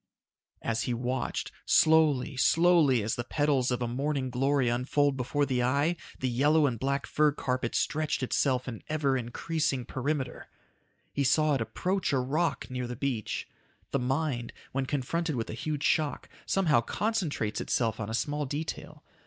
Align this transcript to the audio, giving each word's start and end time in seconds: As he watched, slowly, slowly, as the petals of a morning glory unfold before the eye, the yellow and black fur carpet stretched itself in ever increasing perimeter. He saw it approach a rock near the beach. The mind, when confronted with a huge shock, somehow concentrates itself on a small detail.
As 0.63 0.85
he 0.89 0.95
watched, 0.95 1.51
slowly, 1.63 2.35
slowly, 2.35 3.03
as 3.03 3.13
the 3.13 3.23
petals 3.23 3.69
of 3.69 3.83
a 3.83 3.87
morning 3.87 4.31
glory 4.31 4.67
unfold 4.67 5.15
before 5.15 5.45
the 5.45 5.61
eye, 5.61 5.95
the 6.17 6.27
yellow 6.27 6.65
and 6.65 6.79
black 6.79 7.05
fur 7.05 7.31
carpet 7.31 7.75
stretched 7.75 8.23
itself 8.23 8.67
in 8.67 8.81
ever 8.89 9.15
increasing 9.15 9.85
perimeter. 9.85 10.47
He 11.13 11.23
saw 11.23 11.53
it 11.53 11.61
approach 11.61 12.13
a 12.13 12.17
rock 12.17 12.67
near 12.67 12.87
the 12.87 12.95
beach. 12.95 13.47
The 13.91 13.99
mind, 13.99 14.53
when 14.71 14.87
confronted 14.87 15.35
with 15.35 15.51
a 15.51 15.53
huge 15.53 15.83
shock, 15.83 16.27
somehow 16.47 16.81
concentrates 16.81 17.61
itself 17.61 17.99
on 17.99 18.09
a 18.09 18.15
small 18.15 18.47
detail. 18.47 19.03